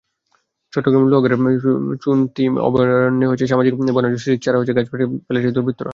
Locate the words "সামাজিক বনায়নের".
3.51-4.11